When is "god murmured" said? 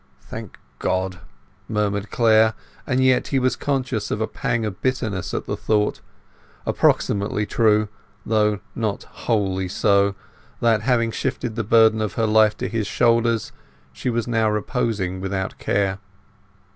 0.79-2.09